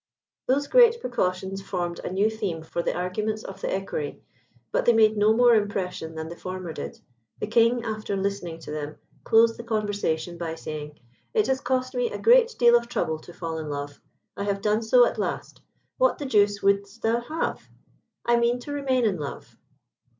Those 0.47 0.65
great 0.65 0.99
precautions 0.99 1.61
formed 1.61 1.99
a 1.99 2.09
new 2.09 2.27
theme 2.27 2.63
for 2.63 2.81
the 2.81 2.95
arguments 2.97 3.43
of 3.43 3.61
the 3.61 3.71
Equerry, 3.71 4.19
but 4.71 4.85
they 4.85 4.93
made 4.93 5.15
no 5.15 5.31
more 5.31 5.53
impression 5.53 6.15
than 6.15 6.27
the 6.27 6.35
former 6.35 6.73
did. 6.73 6.99
The 7.39 7.45
King, 7.45 7.83
after 7.85 8.17
listening 8.17 8.57
to 8.61 8.71
them, 8.71 8.97
closed 9.23 9.57
the 9.57 9.63
conversation 9.63 10.39
by 10.39 10.55
saying, 10.55 10.97
"It 11.35 11.45
has 11.45 11.61
cost 11.61 11.93
me 11.93 12.09
a 12.09 12.17
great 12.17 12.55
deal 12.57 12.75
of 12.75 12.87
trouble 12.87 13.19
to 13.19 13.31
fall 13.31 13.59
in 13.59 13.69
love. 13.69 14.01
I 14.35 14.45
have 14.45 14.61
done 14.63 14.81
so 14.81 15.05
at 15.05 15.19
last. 15.19 15.61
What 15.99 16.17
the 16.17 16.25
deuce 16.25 16.63
wouldst 16.63 17.03
thou 17.03 17.19
have? 17.19 17.69
I 18.25 18.37
mean 18.37 18.57
to 18.61 18.71
remain 18.71 19.05
in 19.05 19.17
love." 19.19 19.55